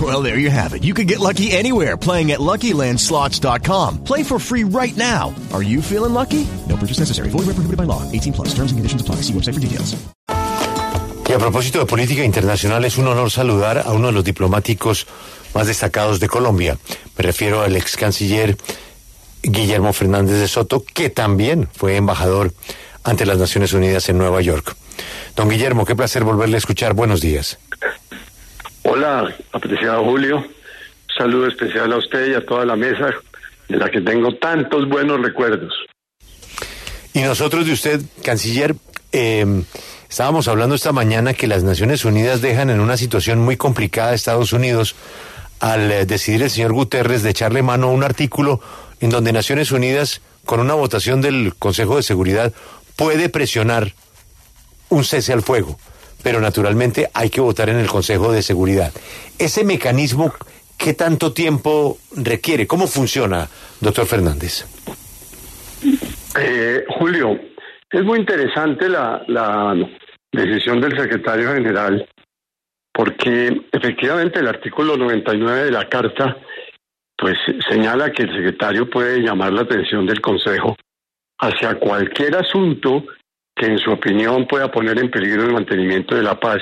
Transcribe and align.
Well, 0.00 0.22
there 0.22 0.38
you 0.38 0.50
have 0.50 0.72
it. 0.72 0.82
You 0.82 0.94
can 0.94 1.06
get 1.06 1.18
lucky 1.18 1.50
anywhere 1.50 1.96
playing 1.96 2.30
at 2.30 2.38
LuckyLandSlots.com. 2.38 4.04
Play 4.04 4.22
for 4.22 4.38
free 4.38 4.64
right 4.64 4.96
now. 4.96 5.34
Are 5.52 5.62
you 5.62 5.82
feeling 5.82 6.14
lucky? 6.14 6.46
No 6.68 6.76
purchase 6.76 7.00
necessary. 7.00 7.28
Void 7.28 7.44
prohibited 7.44 7.76
by 7.76 7.84
law. 7.84 8.02
18 8.10 8.32
plus. 8.32 8.54
Terms 8.54 8.72
and 8.72 8.78
conditions 8.78 9.02
apply. 9.02 9.16
See 9.16 9.34
website 9.34 9.54
for 9.54 9.60
details. 9.60 9.96
Y 11.28 11.32
a 11.32 11.38
propósito 11.38 11.78
de 11.78 11.86
política 11.86 12.24
internacional, 12.24 12.84
es 12.84 12.98
un 12.98 13.06
honor 13.06 13.30
saludar 13.30 13.84
a 13.86 13.92
uno 13.92 14.08
de 14.08 14.12
los 14.12 14.24
diplomáticos 14.24 15.06
más 15.54 15.68
destacados 15.68 16.18
de 16.18 16.28
Colombia. 16.28 16.76
Me 17.16 17.22
refiero 17.22 17.62
al 17.62 17.76
ex 17.76 17.96
canciller 17.96 18.56
Guillermo 19.42 19.92
Fernández 19.92 20.40
de 20.40 20.48
Soto, 20.48 20.82
que 20.82 21.08
también 21.08 21.68
fue 21.72 21.94
embajador 21.94 22.52
ante 23.04 23.26
las 23.26 23.38
Naciones 23.38 23.72
Unidas 23.74 24.08
en 24.08 24.18
Nueva 24.18 24.40
York. 24.40 24.74
Don 25.36 25.48
Guillermo, 25.48 25.84
qué 25.84 25.94
placer 25.94 26.24
volverle 26.24 26.56
a 26.56 26.58
escuchar. 26.58 26.94
Buenos 26.94 27.20
días. 27.20 27.58
Hola, 29.02 29.34
apreciado 29.52 30.04
Julio. 30.04 30.44
Saludo 31.16 31.46
especial 31.46 31.90
a 31.90 31.96
usted 31.96 32.32
y 32.32 32.34
a 32.34 32.44
toda 32.44 32.66
la 32.66 32.76
mesa 32.76 33.08
de 33.66 33.78
la 33.78 33.90
que 33.90 34.02
tengo 34.02 34.34
tantos 34.34 34.86
buenos 34.90 35.22
recuerdos. 35.22 35.72
Y 37.14 37.20
nosotros 37.20 37.64
de 37.64 37.72
usted, 37.72 38.02
canciller, 38.22 38.76
eh, 39.12 39.62
estábamos 40.06 40.48
hablando 40.48 40.74
esta 40.74 40.92
mañana 40.92 41.32
que 41.32 41.46
las 41.46 41.62
Naciones 41.62 42.04
Unidas 42.04 42.42
dejan 42.42 42.68
en 42.68 42.78
una 42.78 42.98
situación 42.98 43.38
muy 43.38 43.56
complicada 43.56 44.10
a 44.10 44.14
Estados 44.14 44.52
Unidos 44.52 44.94
al 45.60 45.90
eh, 45.90 46.04
decidir 46.04 46.42
el 46.42 46.50
señor 46.50 46.74
Guterres 46.74 47.22
de 47.22 47.30
echarle 47.30 47.62
mano 47.62 47.86
a 47.86 47.92
un 47.92 48.04
artículo 48.04 48.60
en 49.00 49.08
donde 49.08 49.32
Naciones 49.32 49.72
Unidas, 49.72 50.20
con 50.44 50.60
una 50.60 50.74
votación 50.74 51.22
del 51.22 51.54
Consejo 51.58 51.96
de 51.96 52.02
Seguridad, 52.02 52.52
puede 52.96 53.30
presionar 53.30 53.94
un 54.90 55.04
cese 55.04 55.32
al 55.32 55.40
fuego, 55.40 55.78
pero 56.22 56.40
naturalmente 56.40 57.08
hay 57.14 57.30
que 57.30 57.40
votar 57.40 57.68
en 57.68 57.78
el 57.78 57.86
Consejo 57.86 58.32
de 58.32 58.42
Seguridad. 58.42 58.92
Ese 59.38 59.64
mecanismo, 59.64 60.32
¿qué 60.76 60.94
tanto 60.94 61.32
tiempo 61.32 61.98
requiere? 62.16 62.66
¿Cómo 62.66 62.86
funciona, 62.86 63.48
doctor 63.80 64.06
Fernández? 64.06 64.66
Eh, 66.38 66.84
Julio, 66.98 67.38
es 67.90 68.04
muy 68.04 68.18
interesante 68.18 68.88
la, 68.88 69.22
la 69.26 69.74
decisión 70.32 70.80
del 70.80 70.96
secretario 70.98 71.52
general, 71.52 72.08
porque 72.92 73.62
efectivamente 73.72 74.40
el 74.40 74.48
artículo 74.48 74.96
99 74.96 75.64
de 75.64 75.70
la 75.70 75.88
Carta 75.88 76.36
pues 77.20 77.36
señala 77.68 78.10
que 78.12 78.22
el 78.22 78.34
secretario 78.34 78.88
puede 78.88 79.20
llamar 79.20 79.52
la 79.52 79.62
atención 79.62 80.06
del 80.06 80.22
Consejo 80.22 80.74
hacia 81.38 81.78
cualquier 81.78 82.36
asunto 82.36 83.04
que 83.60 83.66
en 83.66 83.78
su 83.78 83.90
opinión 83.90 84.46
pueda 84.46 84.70
poner 84.70 84.98
en 84.98 85.10
peligro 85.10 85.42
el 85.42 85.52
mantenimiento 85.52 86.16
de 86.16 86.22
la 86.22 86.40
paz 86.40 86.60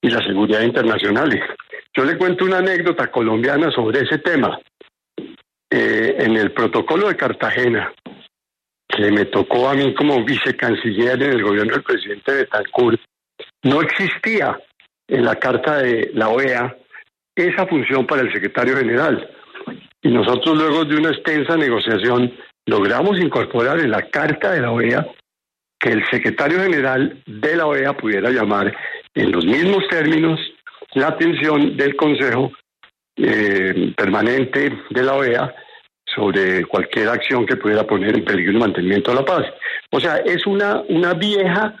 y 0.00 0.08
la 0.08 0.24
seguridad 0.24 0.60
internacionales. 0.60 1.42
Yo 1.92 2.04
le 2.04 2.16
cuento 2.16 2.44
una 2.44 2.58
anécdota 2.58 3.10
colombiana 3.10 3.68
sobre 3.72 4.02
ese 4.02 4.18
tema. 4.18 4.56
Eh, 5.68 6.14
en 6.20 6.36
el 6.36 6.52
protocolo 6.52 7.08
de 7.08 7.16
Cartagena, 7.16 7.92
que 8.86 9.10
me 9.10 9.24
tocó 9.24 9.68
a 9.68 9.74
mí 9.74 9.92
como 9.92 10.24
vicecanciller 10.24 11.20
en 11.20 11.32
el 11.32 11.42
gobierno 11.42 11.72
del 11.72 11.82
presidente 11.82 12.32
Betancourt, 12.32 13.00
no 13.64 13.82
existía 13.82 14.56
en 15.08 15.24
la 15.24 15.34
carta 15.34 15.78
de 15.78 16.12
la 16.14 16.28
OEA 16.28 16.76
esa 17.34 17.66
función 17.66 18.06
para 18.06 18.22
el 18.22 18.32
secretario 18.32 18.76
general. 18.76 19.28
Y 20.00 20.10
nosotros 20.10 20.56
luego 20.56 20.84
de 20.84 20.96
una 20.96 21.10
extensa 21.10 21.56
negociación 21.56 22.32
logramos 22.66 23.18
incorporar 23.18 23.80
en 23.80 23.90
la 23.90 24.02
carta 24.02 24.52
de 24.52 24.60
la 24.60 24.70
OEA 24.70 25.04
que 25.78 25.90
el 25.90 26.04
secretario 26.10 26.60
general 26.60 27.22
de 27.26 27.56
la 27.56 27.66
OEA 27.66 27.96
pudiera 27.96 28.30
llamar 28.30 28.74
en 29.14 29.32
los 29.32 29.44
mismos 29.44 29.86
términos 29.88 30.40
la 30.94 31.08
atención 31.08 31.76
del 31.76 31.96
Consejo 31.96 32.52
eh, 33.16 33.92
Permanente 33.96 34.72
de 34.90 35.02
la 35.02 35.14
OEA 35.14 35.54
sobre 36.04 36.64
cualquier 36.64 37.08
acción 37.08 37.44
que 37.46 37.56
pudiera 37.56 37.86
poner 37.86 38.16
en 38.16 38.24
peligro 38.24 38.52
el 38.52 38.58
mantenimiento 38.58 39.10
de 39.10 39.16
la 39.16 39.24
paz. 39.24 39.44
O 39.90 40.00
sea, 40.00 40.16
es 40.18 40.46
una, 40.46 40.82
una 40.88 41.12
vieja 41.14 41.74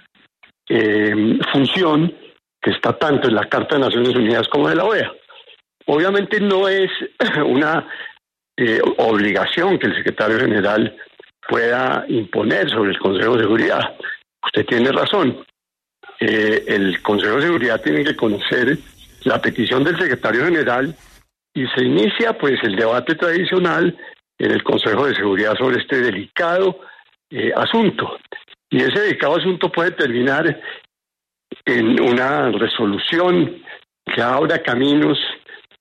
eh, 0.68 1.38
función 1.52 2.14
que 2.60 2.70
está 2.70 2.98
tanto 2.98 3.28
en 3.28 3.34
la 3.34 3.48
Carta 3.48 3.76
de 3.76 3.82
Naciones 3.82 4.14
Unidas 4.14 4.48
como 4.48 4.68
de 4.68 4.76
la 4.76 4.84
OEA. 4.84 5.12
Obviamente 5.86 6.40
no 6.40 6.68
es 6.68 6.90
una 7.46 7.86
eh, 8.56 8.80
obligación 8.98 9.78
que 9.78 9.86
el 9.86 9.96
secretario 9.96 10.40
general 10.40 10.96
pueda 11.48 12.04
imponer 12.08 12.68
sobre 12.70 12.90
el 12.90 12.98
Consejo 12.98 13.36
de 13.36 13.42
Seguridad. 13.42 13.96
Usted 14.44 14.66
tiene 14.66 14.92
razón. 14.92 15.44
Eh, 16.20 16.64
el 16.66 17.02
Consejo 17.02 17.36
de 17.36 17.42
Seguridad 17.42 17.80
tiene 17.82 18.04
que 18.04 18.16
conocer 18.16 18.78
la 19.24 19.40
petición 19.40 19.84
del 19.84 19.98
secretario 19.98 20.44
general 20.44 20.94
y 21.54 21.66
se 21.68 21.84
inicia 21.84 22.36
pues 22.38 22.62
el 22.62 22.76
debate 22.76 23.14
tradicional 23.14 23.96
en 24.38 24.50
el 24.50 24.62
Consejo 24.62 25.06
de 25.06 25.14
Seguridad 25.14 25.56
sobre 25.56 25.80
este 25.80 26.00
delicado 26.00 26.80
eh, 27.30 27.52
asunto. 27.56 28.18
Y 28.70 28.82
ese 28.82 29.00
delicado 29.00 29.36
asunto 29.36 29.70
puede 29.70 29.92
terminar 29.92 30.60
en 31.64 32.00
una 32.00 32.50
resolución 32.50 33.62
que 34.04 34.22
abra 34.22 34.62
caminos, 34.62 35.18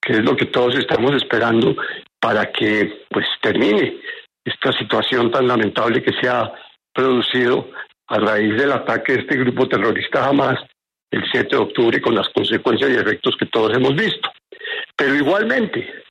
que 0.01 0.13
es 0.13 0.19
lo 0.19 0.35
que 0.35 0.45
todos 0.45 0.75
estamos 0.75 1.13
esperando 1.15 1.75
para 2.19 2.51
que 2.51 3.05
pues 3.09 3.25
termine 3.41 3.99
esta 4.45 4.71
situación 4.71 5.31
tan 5.31 5.47
lamentable 5.47 6.03
que 6.03 6.13
se 6.21 6.29
ha 6.29 6.51
producido 6.93 7.71
a 8.07 8.19
raíz 8.19 8.55
del 8.55 8.71
ataque 8.71 9.13
de 9.13 9.19
este 9.21 9.37
grupo 9.37 9.67
terrorista 9.67 10.27
Hamas 10.27 10.59
el 11.09 11.23
7 11.31 11.47
de 11.49 11.57
octubre 11.57 12.01
con 12.01 12.13
las 12.13 12.29
consecuencias 12.29 12.91
y 12.91 12.95
efectos 12.95 13.35
que 13.37 13.47
todos 13.47 13.75
hemos 13.75 13.95
visto. 13.95 14.29
Pero 14.95 15.15
igualmente 15.15 16.03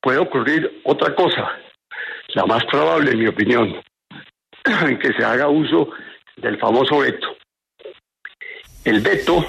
puede 0.00 0.18
ocurrir 0.18 0.80
otra 0.84 1.14
cosa, 1.14 1.50
la 2.34 2.46
más 2.46 2.64
probable 2.64 3.12
en 3.12 3.18
mi 3.18 3.26
opinión, 3.26 3.82
que 5.00 5.12
se 5.16 5.24
haga 5.24 5.48
uso 5.48 5.90
del 6.36 6.58
famoso 6.58 6.98
veto. 6.98 7.36
El 8.84 9.00
veto, 9.00 9.44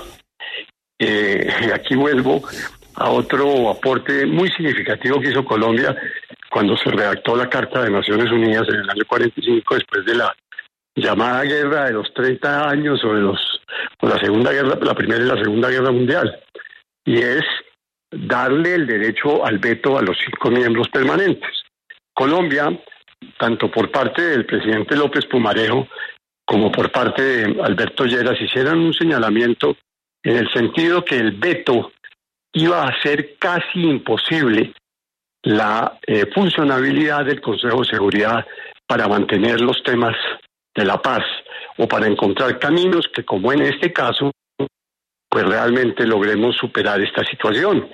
eh, 0.99 1.71
aquí 1.73 1.95
vuelvo 1.95 2.41
a 2.95 3.09
otro 3.09 3.69
aporte 3.69 4.25
muy 4.25 4.49
significativo 4.51 5.19
que 5.19 5.29
hizo 5.29 5.43
Colombia 5.43 5.95
cuando 6.53 6.77
se 6.77 6.91
redactó 6.91 7.35
la 7.35 7.49
Carta 7.49 7.81
de 7.81 7.89
Naciones 7.89 8.31
Unidas 8.31 8.67
en 8.69 8.75
el 8.75 8.89
año 8.89 9.01
45 9.07 9.73
después 9.73 10.05
de 10.05 10.13
la 10.13 10.35
llamada 10.95 11.41
guerra 11.45 11.85
de 11.85 11.93
los 11.93 12.13
30 12.13 12.69
años 12.69 13.01
sobre 13.01 13.21
los 13.21 13.39
la 14.01 14.19
segunda 14.19 14.51
guerra 14.51 14.77
la 14.79 14.93
primera 14.93 15.23
y 15.23 15.27
la 15.27 15.41
segunda 15.41 15.69
guerra 15.69 15.89
mundial 15.91 16.39
y 17.05 17.17
es 17.17 17.41
darle 18.11 18.75
el 18.75 18.85
derecho 18.85 19.43
al 19.43 19.57
veto 19.57 19.97
a 19.97 20.03
los 20.03 20.15
cinco 20.23 20.51
miembros 20.51 20.89
permanentes. 20.89 21.49
Colombia 22.13 22.69
tanto 23.39 23.71
por 23.71 23.89
parte 23.89 24.21
del 24.21 24.45
presidente 24.45 24.95
López 24.95 25.25
Pumarejo 25.25 25.87
como 26.45 26.71
por 26.71 26.91
parte 26.91 27.23
de 27.23 27.63
Alberto 27.63 28.05
Lleras 28.05 28.39
hicieran 28.39 28.77
un 28.77 28.93
señalamiento 28.93 29.75
en 30.21 30.37
el 30.37 30.53
sentido 30.53 31.03
que 31.03 31.17
el 31.17 31.31
veto 31.31 31.93
iba 32.51 32.83
a 32.83 33.01
ser 33.01 33.37
casi 33.39 33.81
imposible 33.81 34.75
la 35.43 35.99
eh, 36.07 36.25
funcionabilidad 36.33 37.25
del 37.25 37.41
Consejo 37.41 37.81
de 37.81 37.89
Seguridad 37.89 38.45
para 38.87 39.07
mantener 39.07 39.61
los 39.61 39.81
temas 39.83 40.15
de 40.75 40.85
la 40.85 41.01
paz 41.01 41.23
o 41.77 41.87
para 41.87 42.07
encontrar 42.07 42.59
caminos 42.59 43.07
que, 43.13 43.23
como 43.23 43.51
en 43.51 43.61
este 43.61 43.91
caso, 43.91 44.31
pues 45.29 45.45
realmente 45.45 46.05
logremos 46.05 46.55
superar 46.55 47.01
esta 47.01 47.23
situación. 47.25 47.89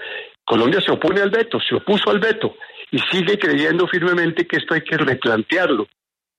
Colombia 0.46 0.82
se 0.82 0.92
opone 0.92 1.22
al 1.22 1.30
veto, 1.30 1.60
se 1.60 1.76
opuso 1.76 2.10
al 2.10 2.20
veto 2.20 2.56
y 2.92 3.00
sigue 3.12 3.38
creyendo 3.38 3.88
firmemente 3.88 4.48
que 4.48 4.58
esto 4.58 4.74
hay 4.74 4.82
que 4.82 4.98
replantearlo, 4.98 5.88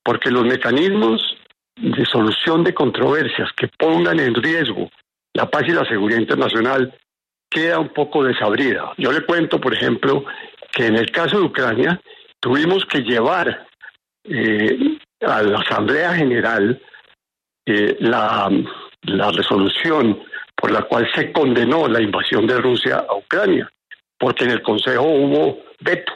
porque 0.04 0.30
los 0.30 0.44
mecanismos 0.44 1.22
de 1.76 2.04
solución 2.04 2.62
de 2.62 2.74
controversias 2.74 3.48
que 3.56 3.68
pongan 3.68 4.20
en 4.20 4.34
riesgo 4.34 4.90
la 5.32 5.48
paz 5.48 5.62
y 5.66 5.72
la 5.72 5.84
seguridad 5.84 6.20
internacional 6.20 6.92
queda 7.48 7.78
un 7.78 7.90
poco 7.90 8.24
desabrida. 8.24 8.92
Yo 8.98 9.12
le 9.12 9.24
cuento, 9.24 9.60
por 9.60 9.74
ejemplo, 9.74 10.24
en 10.86 10.96
el 10.96 11.10
caso 11.10 11.38
de 11.38 11.44
Ucrania 11.44 12.00
tuvimos 12.40 12.84
que 12.86 13.00
llevar 13.00 13.66
eh, 14.24 14.98
a 15.20 15.42
la 15.42 15.58
Asamblea 15.58 16.14
General 16.14 16.80
eh, 17.66 17.96
la, 18.00 18.50
resolución 19.32 20.22
por 20.54 20.70
la 20.70 20.82
cual 20.82 21.08
se 21.14 21.32
condenó 21.32 21.88
la 21.88 22.02
invasión 22.02 22.46
de 22.46 22.58
Rusia 22.58 23.04
a 23.08 23.16
Ucrania, 23.16 23.70
porque 24.18 24.44
en 24.44 24.50
el 24.50 24.62
Consejo 24.62 25.04
hubo 25.04 25.62
veto. 25.80 26.12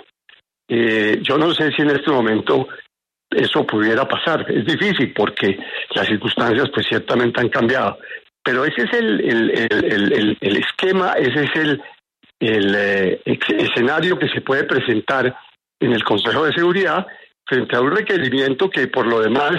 Eh, 0.68 1.18
yo 1.22 1.38
no 1.38 1.52
sé 1.52 1.70
si 1.72 1.82
en 1.82 1.90
este 1.90 2.10
momento 2.10 2.68
eso 3.30 3.66
pudiera 3.66 4.06
pasar. 4.06 4.50
Es 4.50 4.66
difícil 4.66 5.12
porque 5.14 5.58
las 5.94 6.06
circunstancias 6.06 6.68
pues 6.72 6.86
ciertamente 6.86 7.40
han 7.40 7.48
cambiado. 7.48 7.98
Pero 8.42 8.64
ese 8.64 8.82
es 8.82 8.92
el, 8.92 10.36
esquema, 10.40 11.12
ese 11.12 11.44
es 11.44 11.56
el, 11.56 11.82
el 12.46 13.20
escenario 13.24 14.18
que 14.18 14.28
se 14.28 14.40
puede 14.40 14.64
presentar 14.64 15.36
en 15.80 15.92
el 15.92 16.04
Consejo 16.04 16.44
de 16.44 16.52
Seguridad 16.52 17.06
frente 17.46 17.76
a 17.76 17.80
un 17.80 17.94
requerimiento 17.94 18.70
que 18.70 18.88
por 18.88 19.06
lo 19.06 19.20
demás 19.20 19.56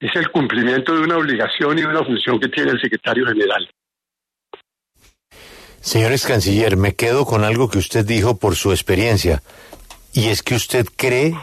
es 0.00 0.14
el 0.14 0.30
cumplimiento 0.30 0.94
de 0.94 1.02
una 1.02 1.16
obligación 1.16 1.78
y 1.78 1.82
una 1.82 2.04
función 2.04 2.38
que 2.38 2.48
tiene 2.48 2.70
el 2.72 2.80
secretario 2.80 3.26
general. 3.26 3.68
Señores 5.80 6.26
canciller, 6.26 6.76
me 6.76 6.94
quedo 6.94 7.24
con 7.24 7.44
algo 7.44 7.68
que 7.70 7.78
usted 7.78 8.04
dijo 8.04 8.36
por 8.38 8.56
su 8.56 8.72
experiencia, 8.72 9.42
y 10.12 10.28
es 10.28 10.42
que 10.42 10.54
usted 10.54 10.86
cree 10.96 11.34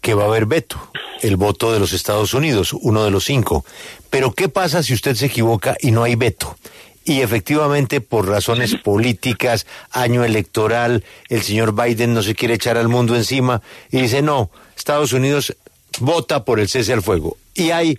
que 0.00 0.14
va 0.14 0.24
a 0.24 0.26
haber 0.26 0.46
veto, 0.46 0.90
el 1.22 1.36
voto 1.36 1.72
de 1.72 1.80
los 1.80 1.92
Estados 1.92 2.34
Unidos, 2.34 2.72
uno 2.74 3.04
de 3.04 3.10
los 3.10 3.24
cinco. 3.24 3.64
Pero 4.10 4.32
¿qué 4.32 4.48
pasa 4.48 4.82
si 4.82 4.92
usted 4.92 5.14
se 5.14 5.26
equivoca 5.26 5.76
y 5.80 5.92
no 5.92 6.02
hay 6.02 6.14
veto? 6.14 6.56
Y 7.04 7.20
efectivamente, 7.20 8.00
por 8.00 8.26
razones 8.26 8.76
políticas, 8.76 9.66
año 9.90 10.24
electoral, 10.24 11.04
el 11.28 11.42
señor 11.42 11.74
Biden 11.74 12.14
no 12.14 12.22
se 12.22 12.34
quiere 12.34 12.54
echar 12.54 12.78
al 12.78 12.88
mundo 12.88 13.14
encima 13.14 13.60
y 13.90 14.00
dice, 14.00 14.22
no, 14.22 14.50
Estados 14.74 15.12
Unidos 15.12 15.54
vota 16.00 16.44
por 16.46 16.60
el 16.60 16.68
cese 16.68 16.94
al 16.94 17.02
fuego. 17.02 17.36
Y 17.54 17.70
hay 17.70 17.98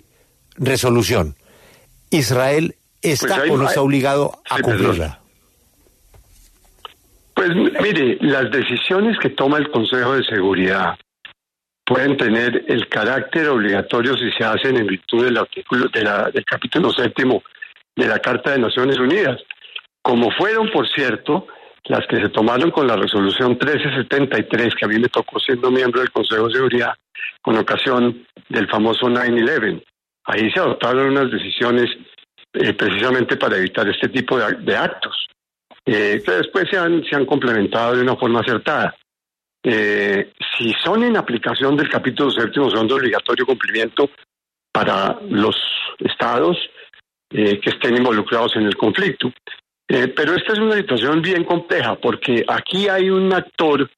resolución. 0.56 1.36
Israel 2.10 2.74
está 3.00 3.36
Pues 3.38 3.50
o 3.50 3.56
no 3.56 3.68
está 3.68 3.80
obligado 3.80 4.40
a 4.50 4.56
Sí, 4.56 4.62
cumplirla. 4.62 5.20
Pues 7.34 7.50
mire, 7.82 8.18
las 8.22 8.50
decisiones 8.50 9.18
que 9.20 9.30
toma 9.30 9.58
el 9.58 9.70
Consejo 9.70 10.14
de 10.14 10.24
Seguridad 10.24 10.96
pueden 11.84 12.16
tener 12.16 12.64
el 12.68 12.88
carácter 12.88 13.48
obligatorio 13.48 14.16
si 14.16 14.30
se 14.32 14.42
hacen 14.42 14.76
en 14.76 14.86
virtud 14.86 15.24
del 15.24 15.36
artículo 15.36 15.88
de 15.92 16.02
la- 16.02 16.30
del 16.30 16.44
capítulo 16.44 16.90
séptimo 16.92 17.42
de 17.96 18.06
la 18.06 18.18
Carta 18.20 18.52
de 18.52 18.58
Naciones 18.58 18.98
Unidas, 18.98 19.40
como 20.02 20.30
fueron, 20.30 20.70
por 20.70 20.86
cierto, 20.88 21.46
las 21.84 22.06
que 22.06 22.16
se 22.20 22.28
tomaron 22.28 22.70
con 22.70 22.86
la 22.86 22.96
resolución 22.96 23.50
1373, 23.52 24.74
que 24.74 24.84
a 24.84 24.88
mí 24.88 24.98
me 24.98 25.08
tocó 25.08 25.38
siendo 25.40 25.70
miembro 25.70 26.00
del 26.00 26.10
Consejo 26.10 26.48
de 26.48 26.54
Seguridad 26.54 26.94
con 27.42 27.56
ocasión 27.56 28.26
del 28.48 28.68
famoso 28.68 29.06
9-11. 29.08 29.82
Ahí 30.24 30.50
se 30.50 30.60
adoptaron 30.60 31.10
unas 31.10 31.30
decisiones 31.30 31.86
eh, 32.52 32.72
precisamente 32.74 33.36
para 33.36 33.56
evitar 33.56 33.88
este 33.88 34.08
tipo 34.08 34.36
de, 34.38 34.44
ac- 34.44 34.58
de 34.58 34.76
actos, 34.76 35.26
eh, 35.84 36.20
que 36.24 36.32
después 36.32 36.66
se 36.70 36.76
han, 36.78 37.04
se 37.04 37.14
han 37.16 37.24
complementado 37.24 37.94
de 37.96 38.02
una 38.02 38.16
forma 38.16 38.40
acertada. 38.40 38.94
Eh, 39.62 40.32
si 40.56 40.72
son 40.84 41.02
en 41.04 41.16
aplicación 41.16 41.76
del 41.76 41.88
capítulo 41.88 42.30
séptimo, 42.30 42.68
son 42.70 42.86
de 42.88 42.94
obligatorio 42.94 43.46
cumplimiento 43.46 44.10
para 44.72 45.18
los 45.28 45.56
estados 46.00 46.56
eh, 47.30 47.58
que 47.60 47.70
estén 47.70 47.96
involucrados 47.96 48.56
en 48.56 48.62
el 48.66 48.76
conflicto. 48.76 49.32
Eh, 49.88 50.08
pero 50.08 50.34
esta 50.34 50.52
es 50.52 50.58
una 50.58 50.76
situación 50.76 51.22
bien 51.22 51.44
compleja 51.44 51.94
porque 51.96 52.44
aquí 52.48 52.88
hay 52.88 53.08
un 53.08 53.32
actor 53.32 53.88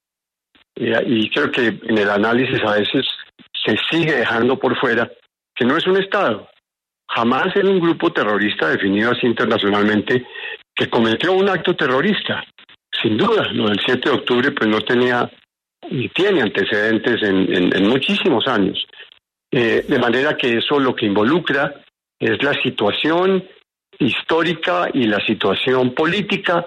eh, 0.77 1.03
y 1.07 1.31
creo 1.31 1.51
que 1.51 1.67
en 1.83 1.97
el 1.99 2.11
análisis 2.11 2.61
a 2.63 2.73
veces 2.75 3.07
se 3.65 3.77
sigue 3.91 4.13
dejando 4.17 4.59
por 4.59 4.79
fuera 4.79 5.11
que 5.55 5.65
no 5.65 5.77
es 5.77 5.87
un 5.87 5.97
Estado. 5.97 6.49
Jamás 7.11 7.57
era 7.57 7.69
un 7.71 7.81
grupo 7.81 8.13
terrorista 8.13 8.69
definido 8.69 9.11
así 9.13 9.27
internacionalmente 9.27 10.27
que 10.75 10.89
cometió 10.91 11.33
un 11.33 11.49
acto 11.49 11.75
terrorista. 11.75 12.45
Sin 13.03 13.17
duda, 13.17 13.49
lo 13.53 13.69
del 13.69 13.81
7 13.85 14.11
de 14.11 14.17
octubre 14.17 14.51
pues 14.53 14.69
no 14.69 14.81
tenía 14.83 15.31
y 15.91 16.09
tiene 16.11 16.43
antecedentes 16.43 17.23
en, 17.23 17.55
en- 17.57 17.75
en 17.77 17.89
muchísimos 17.89 18.47
años. 18.47 18.87
Eh, 19.51 19.85
de 19.89 19.99
manera 19.99 20.37
que 20.37 20.59
eso 20.59 20.79
lo 20.79 20.95
que 20.95 21.07
involucra 21.07 21.75
es 22.19 22.43
la 22.43 22.55
situación 22.63 23.45
histórica 23.99 24.89
y 24.93 25.05
la 25.07 25.25
situación 25.25 25.95
política 25.95 26.65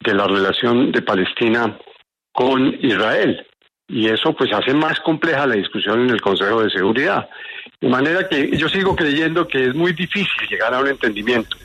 de 0.00 0.14
la 0.14 0.26
relación 0.26 0.92
de 0.92 1.02
Palestina 1.02 1.78
con 2.32 2.74
Israel. 2.80 3.46
Y 3.88 4.06
eso 4.06 4.32
pues 4.34 4.52
hace 4.52 4.72
más 4.72 5.00
compleja 5.00 5.46
la 5.46 5.56
discusión 5.56 6.02
en 6.02 6.10
el 6.10 6.20
Consejo 6.20 6.62
de 6.62 6.70
Seguridad. 6.70 7.28
De 7.80 7.88
manera 7.88 8.28
que 8.28 8.56
yo 8.56 8.68
sigo 8.68 8.94
creyendo 8.94 9.48
que 9.48 9.66
es 9.66 9.74
muy 9.74 9.92
difícil 9.92 10.48
llegar 10.48 10.72
a 10.74 10.80
un 10.80 10.88
entendimiento. 10.88 11.56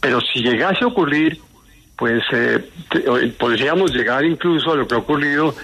Pero 0.00 0.20
si 0.20 0.40
llegase 0.42 0.84
a 0.84 0.88
ocurrir, 0.88 1.38
pues 1.96 2.22
eh, 2.32 2.64
podríamos 3.38 3.92
llegar 3.92 4.24
incluso 4.24 4.72
a 4.72 4.76
lo 4.76 4.86
que 4.86 4.94
ha 4.94 4.98
ocurrido 4.98 5.54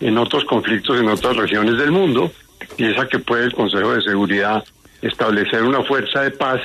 en 0.00 0.18
otros 0.18 0.44
conflictos 0.44 1.00
en 1.00 1.08
otras 1.08 1.36
regiones 1.36 1.78
del 1.78 1.90
mundo, 1.90 2.30
y 2.76 2.84
es 2.84 2.98
a 2.98 3.06
que 3.06 3.18
puede 3.20 3.44
el 3.44 3.54
Consejo 3.54 3.94
de 3.94 4.02
Seguridad 4.02 4.64
establecer 5.06 5.62
una 5.62 5.82
fuerza 5.82 6.22
de 6.22 6.30
paz 6.30 6.60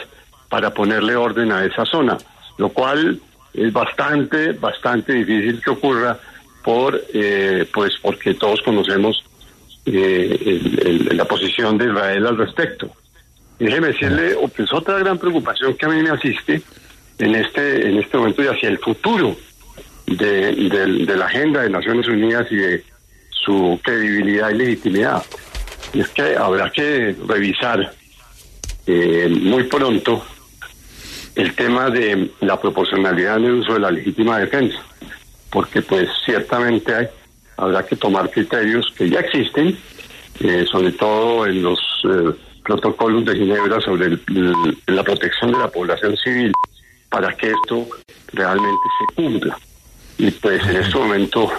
para 0.50 0.74
ponerle 0.74 1.16
orden 1.16 1.52
a 1.52 1.64
esa 1.66 1.86
zona, 1.86 2.18
lo 2.58 2.70
cual 2.70 3.20
es 3.54 3.72
bastante, 3.74 4.54
bastante 4.54 5.14
difícil 5.14 5.62
que 5.64 5.70
ocurra 5.72 6.18
por, 6.64 7.00
eh, 7.14 7.66
pues 7.74 7.94
porque 8.02 8.34
todos 8.34 8.62
conocemos 8.62 9.24
eh, 9.86 10.38
el- 10.46 10.88
el- 11.10 11.18
la 11.18 11.26
posición 11.26 11.78
de 11.78 11.86
Israel 11.86 12.28
al 12.28 12.38
respecto. 12.38 12.92
Déjeme 13.58 13.88
decirle, 13.88 14.36
pues 14.56 14.72
otra 14.74 15.00
gran 15.00 15.18
preocupación 15.18 15.74
que 15.76 15.86
a 15.86 15.90
mí 15.90 16.04
me 16.04 16.12
asiste 16.12 16.62
en 17.18 17.34
este, 17.36 17.88
en 17.90 17.98
este 17.98 18.18
momento 18.18 18.44
y 18.44 18.48
hacia 18.48 18.70
el 18.70 18.78
futuro 18.78 19.36
de, 20.06 20.54
de- 20.54 21.06
de 21.06 21.16
la 21.18 21.26
agenda 21.26 21.62
de 21.64 21.70
Naciones 21.70 22.08
Unidas 22.08 22.48
y 22.52 22.56
de 22.58 22.84
su 23.32 23.80
credibilidad 23.84 24.50
y 24.52 24.56
legitimidad. 24.56 25.24
Y 25.94 26.02
es 26.02 26.10
que 26.10 26.36
habrá 26.38 26.70
que 26.70 27.16
revisar 27.28 27.92
eh, 28.92 29.30
muy 29.30 29.64
pronto 29.64 30.26
el 31.36 31.54
tema 31.56 31.90
de 31.92 32.32
la 32.42 32.60
proporcionalidad 32.60 33.38
en 33.38 33.46
el 33.46 33.52
uso 33.60 33.74
de 33.74 33.80
la 33.80 33.92
legítima 33.92 34.40
defensa, 34.40 34.80
porque 35.52 35.82
pues 35.82 36.10
ciertamente 36.26 36.94
hay- 36.96 37.08
habrá 37.58 37.86
que 37.86 37.96
tomar 37.96 38.30
criterios 38.32 38.92
que 38.98 39.10
ya 39.10 39.20
existen, 39.20 39.78
eh, 40.40 40.66
sobre 40.72 40.92
todo 40.94 41.46
en 41.46 41.62
los 41.62 41.80
eh, 42.06 42.32
protocolos 42.64 43.26
de 43.26 43.36
Ginebra 43.36 43.80
sobre 43.82 44.08
el- 44.08 44.22
la 44.88 45.04
protección 45.04 45.52
de 45.52 45.60
la 45.60 45.68
población 45.70 46.18
civil, 46.18 46.52
para 47.10 47.36
que 47.36 47.52
esto 47.52 47.88
realmente 48.34 48.88
se 49.00 49.16
cumpla. 49.16 49.58
Y 50.18 50.32
pues 50.32 50.62
en 50.68 50.78
este 50.78 50.98
momento, 50.98 51.52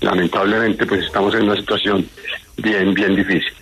lamentablemente, 0.00 0.86
pues 0.86 1.04
estamos 1.06 1.34
en 1.34 1.42
una 1.44 1.56
situación 1.56 2.06
bien, 2.58 2.92
bien 2.94 3.16
difícil. 3.16 3.52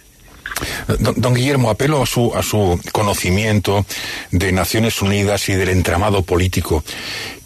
Don, 0.99 1.15
don 1.17 1.35
Guillermo, 1.35 1.71
apelo 1.71 2.03
a 2.03 2.07
su, 2.07 2.35
a 2.35 2.43
su 2.43 2.81
conocimiento 2.93 3.85
de 4.31 4.53
Naciones 4.53 5.00
Unidas 5.03 5.49
y 5.49 5.55
del 5.55 5.69
entramado 5.69 6.23
político. 6.23 6.85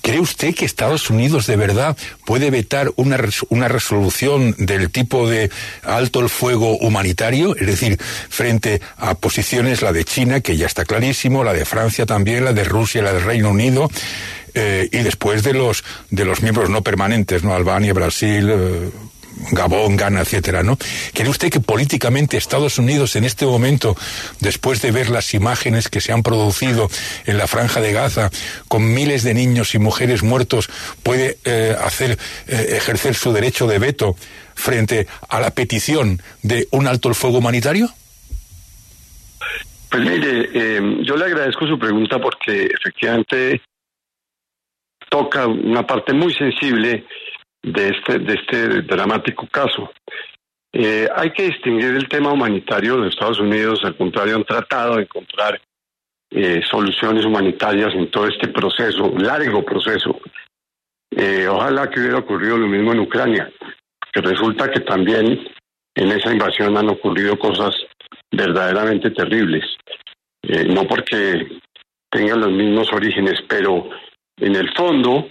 ¿Cree 0.02 0.18
usted 0.18 0.52
que 0.52 0.64
Estados 0.64 1.10
Unidos 1.10 1.46
de 1.46 1.54
verdad 1.54 1.96
puede 2.24 2.50
vetar 2.50 2.90
una, 2.96 3.20
una 3.50 3.68
resolución 3.68 4.52
del 4.58 4.90
tipo 4.90 5.28
de 5.30 5.48
alto 5.84 6.18
el 6.18 6.28
fuego 6.28 6.76
humanitario? 6.78 7.54
Es 7.54 7.66
decir, 7.66 7.98
frente 8.28 8.80
a 8.96 9.14
posiciones, 9.14 9.80
la 9.80 9.92
de 9.92 10.04
China, 10.04 10.40
que 10.40 10.56
ya 10.56 10.66
está 10.66 10.84
clarísimo, 10.84 11.44
la 11.44 11.52
de 11.52 11.64
Francia 11.64 12.04
también, 12.04 12.44
la 12.44 12.52
de 12.52 12.64
Rusia, 12.64 13.00
la 13.00 13.12
del 13.12 13.22
Reino 13.22 13.50
Unido, 13.50 13.88
eh, 14.54 14.88
y 14.90 14.98
después 14.98 15.44
de 15.44 15.54
los, 15.54 15.84
de 16.10 16.24
los 16.24 16.42
miembros 16.42 16.68
no 16.68 16.82
permanentes, 16.82 17.44
¿no? 17.44 17.54
Albania, 17.54 17.92
Brasil, 17.94 18.50
eh, 18.50 18.90
Gabón, 19.50 19.96
Ghana, 19.96 20.20
etcétera, 20.20 20.62
¿no? 20.62 20.76
¿Cree 21.12 21.28
usted 21.28 21.50
que 21.50 21.60
políticamente 21.60 22.36
Estados 22.36 22.78
Unidos 22.78 23.16
en 23.16 23.24
este 23.24 23.46
momento, 23.46 23.96
después 24.40 24.82
de 24.82 24.92
ver 24.92 25.10
las 25.10 25.34
imágenes 25.34 25.88
que 25.88 26.00
se 26.00 26.12
han 26.12 26.22
producido 26.22 26.88
en 27.26 27.38
la 27.38 27.46
franja 27.46 27.80
de 27.80 27.92
Gaza, 27.92 28.30
con 28.68 28.92
miles 28.94 29.22
de 29.22 29.34
niños 29.34 29.74
y 29.74 29.78
mujeres 29.78 30.22
muertos, 30.22 30.70
puede 31.02 31.38
eh, 31.44 31.74
hacer 31.80 32.18
eh, 32.48 32.76
ejercer 32.76 33.14
su 33.14 33.32
derecho 33.32 33.66
de 33.66 33.78
veto 33.78 34.16
frente 34.54 35.06
a 35.28 35.40
la 35.40 35.50
petición 35.50 36.20
de 36.42 36.68
un 36.70 36.86
alto 36.86 37.08
el 37.08 37.14
fuego 37.14 37.38
humanitario? 37.38 37.88
Pues 39.90 40.04
mire, 40.04 40.48
eh, 40.54 40.98
yo 41.02 41.16
le 41.16 41.26
agradezco 41.26 41.66
su 41.66 41.78
pregunta 41.78 42.18
porque 42.18 42.66
efectivamente 42.66 43.60
toca 45.10 45.46
una 45.46 45.86
parte 45.86 46.14
muy 46.14 46.32
sensible 46.32 47.04
de 47.62 47.88
este, 47.88 48.18
de 48.18 48.34
este 48.34 48.82
dramático 48.82 49.46
caso. 49.46 49.92
Eh, 50.72 51.06
hay 51.14 51.30
que 51.32 51.44
distinguir 51.44 51.94
el 51.94 52.08
tema 52.08 52.32
humanitario 52.32 53.00
de 53.00 53.08
Estados 53.08 53.38
Unidos, 53.38 53.80
al 53.84 53.96
contrario, 53.96 54.36
han 54.36 54.44
tratado 54.44 54.96
de 54.96 55.02
encontrar 55.02 55.60
eh, 56.30 56.62
soluciones 56.68 57.26
humanitarias 57.26 57.94
en 57.94 58.10
todo 58.10 58.26
este 58.26 58.48
proceso, 58.48 59.12
largo 59.18 59.62
proceso. 59.62 60.18
Eh, 61.14 61.46
ojalá 61.46 61.90
que 61.90 62.00
hubiera 62.00 62.18
ocurrido 62.18 62.56
lo 62.56 62.68
mismo 62.68 62.92
en 62.92 63.00
Ucrania, 63.00 63.52
que 64.10 64.20
resulta 64.22 64.70
que 64.70 64.80
también 64.80 65.46
en 65.94 66.10
esa 66.10 66.32
invasión 66.32 66.74
han 66.78 66.88
ocurrido 66.88 67.38
cosas 67.38 67.74
verdaderamente 68.30 69.10
terribles. 69.10 69.62
Eh, 70.42 70.64
no 70.64 70.86
porque 70.86 71.60
tengan 72.10 72.40
los 72.40 72.50
mismos 72.50 72.90
orígenes, 72.94 73.40
pero 73.46 73.90
en 74.38 74.56
el 74.56 74.72
fondo, 74.74 75.28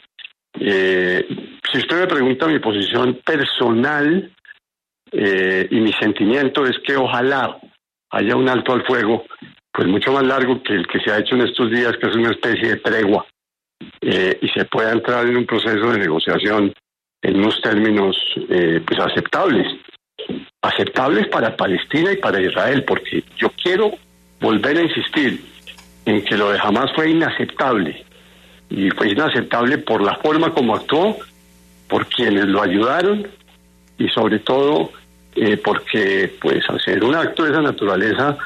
si 1.72 1.78
usted 1.80 2.02
me 2.02 2.08
pregunta 2.08 2.48
mi 2.48 2.60
posición 2.60 3.20
personal 3.26 4.32
y 5.14 5.80
mi 5.82 5.92
sentimiento 5.94 6.66
es 6.66 6.78
que 6.86 6.96
ojalá 6.96 7.58
haya 8.12 8.36
un 8.36 8.48
alto 8.48 8.72
al 8.74 8.86
fuego 8.86 9.26
pues 9.72 9.88
mucho 9.88 10.12
más 10.12 10.24
largo 10.24 10.62
que 10.62 10.74
el 10.74 10.88
que 10.88 11.00
se 11.00 11.12
ha 11.12 11.20
hecho 11.20 11.36
en 11.36 11.42
estos 11.42 11.72
días, 11.72 11.96
que 11.98 12.08
es 12.08 12.16
una 12.16 12.32
especie 12.32 12.70
de 12.70 12.78
tregua, 12.78 13.26
eh, 14.02 14.38
y 14.42 14.50
se 14.50 14.66
pueda 14.66 14.92
entrar 14.92 15.26
en 15.26 15.38
un 15.38 15.46
proceso 15.46 15.92
de 15.92 16.00
negociación 16.00 16.74
en 17.22 17.38
unos 17.38 17.62
términos 17.62 18.18
eh, 18.50 18.82
pues 18.86 19.00
aceptables, 19.00 19.68
aceptables 20.62 21.28
para 21.28 21.56
Palestina 21.56 22.12
y 22.12 22.18
para 22.18 22.42
Israel, 22.42 22.84
porque 22.84 23.24
yo 23.38 23.50
quiero 23.62 23.92
volver 24.40 24.78
a 24.78 24.82
insistir 24.82 25.42
en 26.06 26.24
que 26.26 26.36
lo 26.36 26.52
de 26.52 26.60
Hamas 26.60 26.92
fue 26.94 27.12
inaceptable, 27.12 28.04
y 28.70 28.90
fue 28.92 29.10
inaceptable 29.10 29.78
por 29.78 30.02
la 30.02 30.16
forma 30.18 30.54
como 30.54 30.76
actuó, 30.76 31.18
por 31.92 32.08
quienes 32.08 32.46
lo 32.48 32.64
ayudaron, 32.64 33.28
y 33.98 34.08
sobre 34.08 34.40
todo 34.40 34.92
eh, 35.36 35.58
porque 35.58 36.34
pues 36.42 36.64
hacer 36.70 37.04
un 37.04 37.14
acto 37.14 37.44
de 37.44 37.52
esa 37.52 37.62
naturaleza 37.62 38.38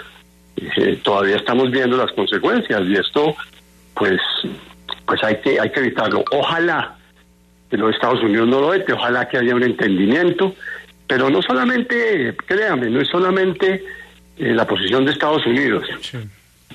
eh, 0.58 1.00
todavía 1.04 1.36
estamos 1.36 1.70
viendo 1.70 1.96
las 1.96 2.12
consecuencias 2.14 2.82
y 2.88 2.96
esto 2.96 3.36
pues 3.94 4.20
pues 5.06 5.24
hay 5.24 5.40
que 5.42 5.60
hay 5.60 5.70
que 5.72 5.80
evitarlo. 5.80 6.26
Ojalá 6.32 6.96
que 7.70 7.78
los 7.78 7.94
Estados 7.94 8.24
Unidos 8.24 8.48
no 8.48 8.62
lo 8.62 8.70
vete 8.70 8.94
ojalá 8.94 9.28
que 9.28 9.38
haya 9.38 9.56
un 9.56 9.64
entendimiento 9.64 10.56
pero 11.08 11.30
no 11.30 11.42
solamente 11.44 12.36
créanme 12.48 12.90
no 12.90 13.00
es 13.00 13.08
solamente 13.08 13.84
eh, 14.38 14.54
la 14.54 14.66
posición 14.66 15.06
de 15.06 15.12
Estados 15.12 15.46
Unidos. 15.46 15.88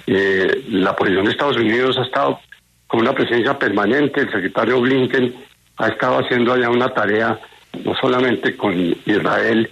Eh, 0.07 0.65
la 0.71 0.95
posición 0.95 1.25
de 1.25 1.33
Estados 1.33 1.57
Unidos 1.57 1.99
ha 1.99 2.03
estado 2.03 2.41
con 2.87 3.01
una 3.01 3.13
presencia 3.13 3.59
permanente 3.59 4.21
el 4.21 4.31
secretario 4.31 4.81
Blinken 4.81 5.50
ha 5.81 5.89
estado 5.89 6.19
haciendo 6.19 6.53
allá 6.53 6.71
una 6.71 6.93
tarea 6.93 7.39
no 7.85 7.95
solamente 8.01 8.57
con 8.57 8.75
Israel 9.07 9.71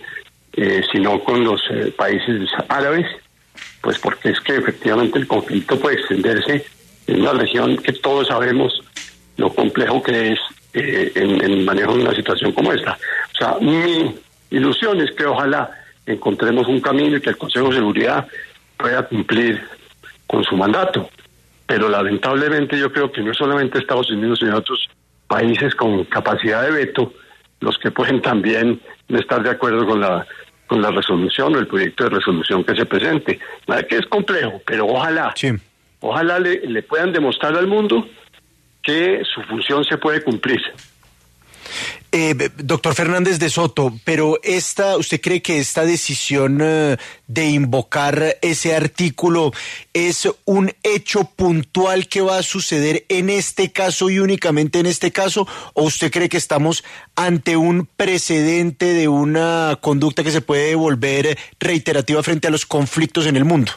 sino 0.90 1.20
con 1.22 1.44
los 1.44 1.62
países 1.96 2.50
árabes 2.68 3.06
pues 3.80 3.98
porque 3.98 4.30
es 4.30 4.40
que 4.40 4.56
efectivamente 4.56 5.18
el 5.18 5.26
conflicto 5.26 5.78
puede 5.78 5.96
extenderse 5.96 6.64
en 7.06 7.20
una 7.20 7.32
región 7.32 7.76
que 7.76 7.92
todos 7.92 8.28
sabemos 8.28 8.80
lo 9.36 9.54
complejo 9.54 10.02
que 10.02 10.32
es 10.32 10.38
eh, 10.74 11.12
en, 11.14 11.40
el 11.42 11.64
manejo 11.64 11.96
de 11.96 12.02
una 12.02 12.14
situación 12.14 12.52
como 12.52 12.72
esta. 12.72 12.98
O 13.34 13.38
sea, 13.38 13.56
mi 13.60 14.14
ilusión 14.50 15.00
es 15.00 15.10
que 15.12 15.24
ojalá 15.24 15.70
encontremos 16.04 16.66
un 16.68 16.80
camino 16.80 17.16
y 17.16 17.20
que 17.20 17.30
el 17.30 17.38
Consejo 17.38 17.68
de 17.68 17.76
Seguridad 17.76 18.26
pueda 18.76 19.06
cumplir 19.06 19.62
con 20.26 20.44
su 20.44 20.56
mandato. 20.56 21.08
Pero 21.66 21.88
lamentablemente 21.88 22.78
yo 22.78 22.92
creo 22.92 23.10
que 23.10 23.22
no 23.22 23.32
solamente 23.32 23.78
Estados 23.78 24.10
Unidos, 24.10 24.38
sino 24.40 24.56
otros 24.56 24.88
países 25.28 25.74
con 25.74 26.04
capacidad 26.04 26.62
de 26.62 26.72
veto 26.72 27.12
los 27.60 27.76
que 27.78 27.90
pueden 27.90 28.20
también 28.22 28.80
no 29.08 29.18
estar 29.18 29.42
de 29.42 29.50
acuerdo 29.50 29.86
con 29.86 30.00
la 30.00 30.26
con 30.66 30.82
la 30.82 30.90
resolución 30.90 31.56
o 31.56 31.58
el 31.58 31.66
proyecto 31.66 32.04
de 32.04 32.10
resolución 32.10 32.62
que 32.62 32.76
se 32.76 32.84
presente. 32.84 33.38
Nada 33.66 33.84
que 33.84 33.96
es 33.96 34.06
complejo, 34.06 34.60
pero 34.66 34.86
ojalá, 34.86 35.32
ojalá 36.00 36.38
le, 36.38 36.60
le 36.66 36.82
puedan 36.82 37.10
demostrar 37.10 37.56
al 37.56 37.66
mundo 37.66 38.06
que 38.82 39.22
su 39.24 39.42
función 39.44 39.82
se 39.84 39.96
puede 39.96 40.22
cumplir. 40.22 40.60
Eh, 42.10 42.34
doctor 42.56 42.94
Fernández 42.94 43.38
de 43.38 43.50
Soto, 43.50 43.92
pero 44.02 44.38
esta, 44.42 44.96
¿usted 44.96 45.20
cree 45.20 45.42
que 45.42 45.58
esta 45.58 45.84
decisión 45.84 46.58
eh, 46.62 46.96
de 47.26 47.50
invocar 47.50 48.36
ese 48.40 48.74
artículo 48.74 49.52
es 49.92 50.26
un 50.46 50.72
hecho 50.82 51.28
puntual 51.36 52.08
que 52.08 52.22
va 52.22 52.38
a 52.38 52.42
suceder 52.42 53.04
en 53.10 53.28
este 53.28 53.72
caso 53.72 54.08
y 54.08 54.20
únicamente 54.20 54.78
en 54.78 54.86
este 54.86 55.12
caso? 55.12 55.46
¿O 55.74 55.82
usted 55.82 56.10
cree 56.10 56.30
que 56.30 56.38
estamos 56.38 56.82
ante 57.14 57.58
un 57.58 57.86
precedente 57.86 58.86
de 58.94 59.06
una 59.08 59.76
conducta 59.78 60.24
que 60.24 60.30
se 60.30 60.40
puede 60.40 60.74
volver 60.76 61.36
reiterativa 61.60 62.22
frente 62.22 62.48
a 62.48 62.50
los 62.50 62.64
conflictos 62.64 63.26
en 63.26 63.36
el 63.36 63.44
mundo? 63.44 63.72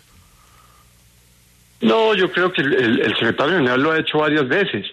No, 1.82 2.16
yo 2.16 2.32
creo 2.32 2.54
que 2.54 2.62
el, 2.62 3.14
secretario 3.20 3.58
general 3.58 3.82
lo 3.82 3.92
ha 3.92 4.00
hecho 4.00 4.20
varias 4.20 4.48
veces. 4.48 4.86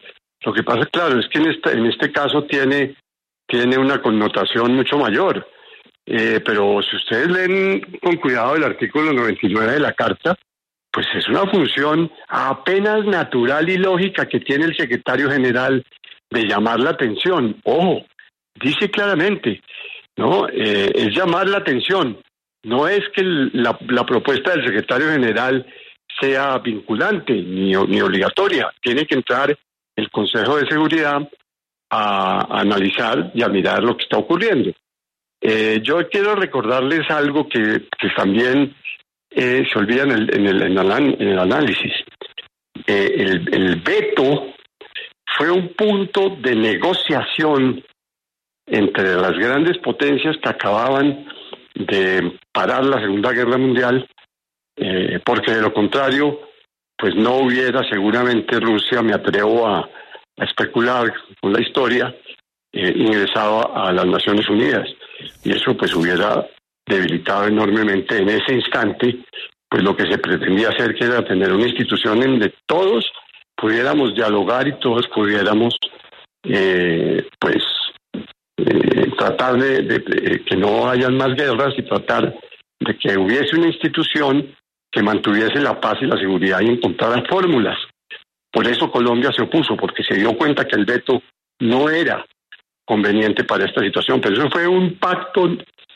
Lo 0.44 0.52
que 0.52 0.64
pasa, 0.64 0.86
claro, 0.86 1.20
es 1.20 1.28
que 1.28 1.38
en 1.38 1.50
este, 1.50 1.70
en 1.70 1.86
este 1.86 2.10
caso 2.10 2.42
tiene 2.44 2.96
tiene 3.48 3.78
una 3.78 4.00
connotación 4.00 4.76
mucho 4.76 4.98
mayor. 4.98 5.48
Eh, 6.06 6.40
pero 6.44 6.80
si 6.82 6.96
ustedes 6.96 7.28
leen 7.28 7.80
con 8.00 8.16
cuidado 8.16 8.56
el 8.56 8.64
artículo 8.64 9.12
99 9.12 9.72
de 9.72 9.80
la 9.80 9.92
Carta, 9.92 10.36
pues 10.90 11.06
es 11.14 11.28
una 11.28 11.46
función 11.50 12.10
apenas 12.28 13.04
natural 13.04 13.68
y 13.68 13.76
lógica 13.76 14.26
que 14.26 14.40
tiene 14.40 14.66
el 14.66 14.76
secretario 14.76 15.30
general 15.30 15.84
de 16.30 16.46
llamar 16.46 16.80
la 16.80 16.90
atención. 16.90 17.56
Ojo, 17.64 18.06
dice 18.54 18.90
claramente, 18.90 19.60
¿no? 20.16 20.48
Eh, 20.48 20.90
es 20.94 21.14
llamar 21.14 21.48
la 21.48 21.58
atención. 21.58 22.18
No 22.64 22.88
es 22.88 23.00
que 23.14 23.22
la, 23.22 23.78
la, 23.88 24.04
propuesta 24.04 24.50
del 24.50 24.64
secretario 24.64 25.10
general 25.10 25.64
sea 26.20 26.58
vinculante 26.58 27.32
ni, 27.34 27.72
ni 27.72 28.00
obligatoria. 28.00 28.72
Tiene 28.82 29.06
que 29.06 29.14
entrar 29.14 29.56
el 29.94 30.10
Consejo 30.10 30.56
de 30.56 30.66
Seguridad 30.66 31.28
a, 31.90 32.60
analizar 32.60 33.30
y 33.34 33.42
a 33.42 33.48
mirar 33.48 33.82
lo 33.82 33.96
que 33.96 34.04
está 34.04 34.18
ocurriendo. 34.18 34.72
Eh, 35.40 35.80
yo 35.82 36.08
quiero 36.08 36.34
recordarles 36.34 37.08
algo 37.10 37.48
que, 37.48 37.86
también 38.16 38.74
eh, 39.30 39.64
se 39.70 39.78
olvida 39.78 40.02
en 40.02 40.10
el, 40.10 40.34
en 40.34 40.46
el, 40.46 40.62
en 40.62 41.28
el 41.28 41.38
análisis. 41.38 41.92
Eh, 42.86 43.14
el, 43.18 43.54
el 43.54 43.76
veto 43.80 44.54
fue 45.36 45.50
un 45.50 45.68
punto 45.74 46.36
de 46.40 46.54
negociación 46.56 47.84
entre 48.66 49.14
las 49.14 49.32
grandes 49.38 49.78
potencias 49.78 50.36
que 50.42 50.48
acababan 50.48 51.26
de 51.74 52.38
parar 52.52 52.84
la 52.84 53.00
Segunda 53.00 53.32
Guerra 53.32 53.56
Mundial, 53.56 54.06
porque 55.24 55.52
de 55.52 55.62
lo 55.62 55.72
contrario, 55.72 56.40
pues 56.96 57.14
no 57.14 57.36
hubiera 57.36 57.88
seguramente 57.88 58.60
Rusia, 58.60 59.00
me 59.02 59.14
atrevo 59.14 59.66
a, 59.66 59.88
a 60.38 60.44
especular 60.44 61.12
con 61.40 61.52
la 61.52 61.60
historia, 61.60 62.14
eh, 62.72 62.92
ingresado 62.96 63.76
a 63.76 63.92
las 63.92 64.06
Naciones 64.06 64.48
Unidas. 64.48 64.88
Y 65.44 65.52
eso 65.52 65.76
pues 65.76 65.94
hubiera 65.94 66.46
debilitado 66.86 67.46
enormemente 67.46 68.16
en 68.16 68.28
ese 68.28 68.54
instante 68.54 69.24
pues 69.68 69.82
lo 69.82 69.94
que 69.94 70.10
se 70.10 70.18
pretendía 70.18 70.70
hacer 70.70 70.94
que 70.94 71.04
era 71.04 71.22
tener 71.22 71.52
una 71.52 71.66
institución 71.66 72.22
en 72.22 72.30
donde 72.30 72.54
todos 72.66 73.10
pudiéramos 73.54 74.14
dialogar 74.14 74.66
y 74.66 74.78
todos 74.78 75.06
pudiéramos 75.08 75.76
eh, 76.44 77.26
pues 77.38 77.58
eh, 78.56 79.10
tratar 79.18 79.56
de, 79.58 80.42
que 80.46 80.56
no 80.56 80.88
hayan 80.88 81.16
más 81.16 81.34
guerras 81.34 81.74
y 81.76 81.82
tratar 81.82 82.34
de 82.80 82.96
que 82.96 83.18
hubiese 83.18 83.56
una 83.56 83.66
institución 83.66 84.54
que 84.90 85.02
mantuviese 85.02 85.60
la 85.60 85.78
paz 85.78 85.98
y 86.00 86.06
la 86.06 86.16
seguridad 86.16 86.60
y 86.62 86.70
encontrara 86.70 87.22
fórmulas 87.28 87.76
por 88.58 88.66
eso 88.66 88.90
Colombia 88.90 89.30
se 89.30 89.42
opuso, 89.42 89.76
porque 89.76 90.02
se 90.02 90.16
dio 90.16 90.36
cuenta 90.36 90.66
que 90.66 90.74
el 90.74 90.84
veto 90.84 91.22
no 91.60 91.88
era 91.88 92.26
conveniente 92.84 93.44
para 93.44 93.64
esta 93.64 93.80
situación, 93.80 94.20
pero 94.20 94.34
eso 94.34 94.50
fue 94.50 94.66
un 94.66 94.98
pacto 94.98 95.48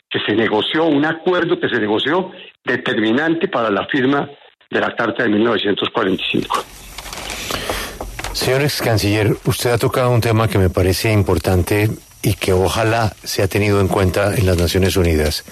que 0.09 0.19
se 0.25 0.33
negoció, 0.33 0.85
un 0.85 1.05
acuerdo 1.05 1.59
que 1.59 1.67
se 1.67 1.77
negoció 1.77 2.31
determinante 2.63 3.49
para 3.49 3.69
la 3.69 3.85
firma 3.87 4.29
de 4.71 4.79
la 4.79 4.95
Carta 4.95 5.23
de 5.23 5.29
1945. 5.31 6.63
Señor 8.31 8.61
ex 8.61 8.81
canciller, 8.81 9.35
usted 9.43 9.71
ha 9.71 9.77
tocado 9.77 10.11
un 10.11 10.21
tema 10.21 10.47
que 10.47 10.57
me 10.57 10.69
parece 10.69 11.11
importante 11.11 11.89
y 12.21 12.35
que 12.35 12.53
ojalá 12.53 13.11
se 13.25 13.43
ha 13.43 13.49
tenido 13.49 13.81
en 13.81 13.89
cuenta 13.89 14.37
en 14.37 14.45
las 14.45 14.55
Naciones 14.55 14.95
Unidas, 14.95 15.43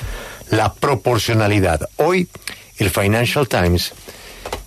la 0.49 0.73
proporcionalidad. 0.75 1.89
Hoy 1.97 2.29
el 2.77 2.89
Financial 2.89 3.49
Times 3.49 3.93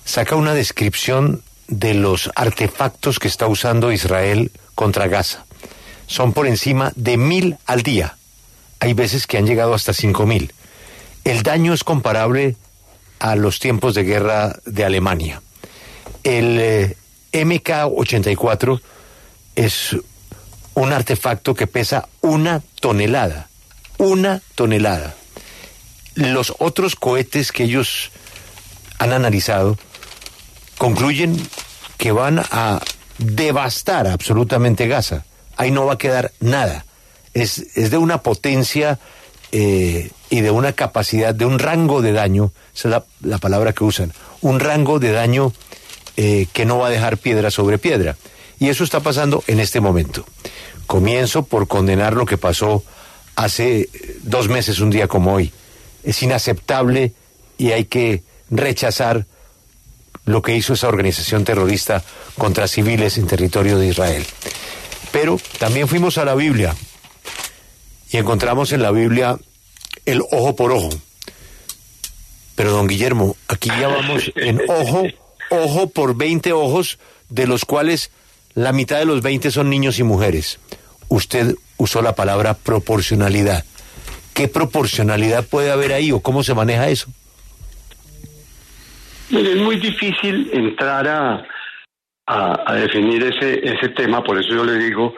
saca 0.05 0.37
una 0.37 0.53
descripción 0.53 1.41
de 1.69 1.95
los 1.95 2.31
artefactos 2.35 3.19
que 3.19 3.29
está 3.29 3.47
usando 3.47 3.93
Israel 3.93 4.51
contra 4.75 5.09
Gaza. 5.09 5.45
Son 6.07 6.33
por 6.33 6.47
encima 6.47 6.93
de 6.97 7.17
mil 7.17 7.57
al 7.67 7.83
día. 7.83 8.17
Hay 8.81 8.93
veces 8.93 9.27
que 9.27 9.39
han 9.39 9.47
llegado 9.47 9.75
hasta 9.75 9.93
cinco 9.93 10.27
mil. 10.27 10.53
El 11.25 11.43
daño 11.43 11.73
es 11.73 11.85
comparable 11.85 12.57
a 13.19 13.37
los 13.37 13.59
tiempos 13.59 13.95
de 13.95 14.05
guerra 14.05 14.59
de 14.67 14.85
Alemania. 14.85 15.41
El 16.23 16.59
eh, 16.61 16.97
MK-84 17.33 18.81
es 19.57 19.97
un 20.75 20.93
artefacto 20.93 21.55
que 21.55 21.67
pesa 21.67 22.09
una 22.21 22.63
tonelada. 22.81 23.49
Una 23.97 24.43
tonelada. 24.55 25.15
Los 26.15 26.55
otros 26.59 26.97
cohetes 26.97 27.53
que 27.53 27.65
ellos 27.65 28.11
han 28.99 29.13
analizado 29.13 29.79
concluyen 30.79 31.37
que 32.05 32.13
van 32.13 32.39
a 32.39 32.83
devastar 33.17 34.09
absolutamente 34.09 34.87
Gaza. 34.89 35.25
Ahí 35.57 35.71
no 35.71 35.87
va 35.87 35.95
a 35.95 35.97
quedar 35.97 36.33
nada. 36.39 36.85
Es, 37.33 37.65
es 37.77 37.91
de 37.91 37.97
una 37.97 38.21
potencia 38.21 38.99
eh, 39.53 40.11
y 40.29 40.43
de 40.43 40.51
una 40.51 40.75
capacidad, 40.75 41.35
de 41.35 41.47
un 41.47 41.59
rango 41.59 42.03
de 42.03 42.13
daño, 42.13 42.53
esa 42.75 42.89
es 42.89 42.93
la, 42.93 43.05
la 43.23 43.39
palabra 43.39 43.73
que 43.73 43.85
usan, 43.85 44.13
un 44.43 44.61
rango 44.61 44.99
de 44.99 45.13
daño 45.13 45.55
eh, 46.19 46.47
que 46.53 46.67
no 46.67 46.77
va 46.77 46.89
a 46.89 46.91
dejar 46.91 47.17
piedra 47.17 47.51
sobre 47.51 47.79
piedra. 47.79 48.19
Y 48.59 48.69
eso 48.69 48.85
está 48.85 49.01
pasando 49.01 49.43
en 49.47 49.59
este 49.59 49.81
momento. 49.81 50.27
Comienzo 50.87 51.47
por 51.47 51.69
condenar 51.69 52.13
lo 52.13 52.27
que 52.27 52.37
pasó 52.37 52.85
hace 53.35 53.89
dos 54.21 54.51
meses, 54.51 54.79
un 54.81 54.91
día 54.91 55.09
como 55.09 55.33
hoy. 55.33 55.55
Es 56.03 56.23
inaceptable 56.23 57.15
y 57.57 57.71
hay 57.71 57.87
que 57.87 58.23
rechazar 58.51 59.25
lo 60.25 60.43
que 60.43 60.57
hizo 60.57 60.75
esa 60.75 60.89
organización 60.89 61.45
terrorista 61.45 62.03
contra 62.39 62.69
civiles 62.69 63.19
en 63.19 63.27
territorio 63.27 63.79
de 63.79 63.89
Israel. 63.89 64.25
Pero 65.13 65.39
también 65.59 65.89
fuimos 65.89 66.19
a 66.19 66.25
la 66.25 66.35
Biblia 66.35 66.75
y 68.11 68.17
encontramos 68.17 68.73
en 68.73 68.83
la 68.83 68.91
Biblia 68.91 69.39
el 70.07 70.23
ojo 70.31 70.57
por 70.57 70.73
ojo. 70.73 70.91
Pero 72.55 72.71
don 72.71 72.87
Guillermo, 72.87 73.37
aquí 73.49 73.69
ya 73.69 73.89
vamos 73.89 74.33
en 74.37 74.61
ojo, 74.69 75.05
ojo 75.51 75.89
por 75.89 76.17
20 76.17 76.53
ojos, 76.53 76.99
de 77.29 77.47
los 77.47 77.65
cuales 77.65 78.11
la 78.55 78.73
mitad 78.73 78.99
de 78.99 79.05
los 79.05 79.23
20 79.23 79.51
son 79.51 79.71
niños 79.71 79.99
y 79.99 80.05
mujeres. 80.05 80.59
Usted 81.09 81.57
usó 81.77 82.03
la 82.03 82.15
palabra 82.15 82.55
proporcionalidad. 82.55 83.65
¿Qué 84.33 84.49
proporcionalidad 84.49 85.45
puede 85.45 85.71
haber 85.71 85.93
ahí 85.93 86.13
o 86.13 86.21
cómo 86.21 86.43
se 86.45 86.55
maneja 86.55 86.89
eso? 86.89 87.09
Es 89.31 89.57
muy 89.57 89.77
difícil 89.77 90.51
entrar 90.53 91.09
a, 91.09 91.47
a, 92.27 92.75
definir 92.75 93.23
ese, 93.23 93.61
ese 93.67 93.89
tema, 93.91 94.23
por 94.23 94.39
eso 94.39 94.55
yo 94.55 94.65
le 94.65 94.79
digo 94.79 95.15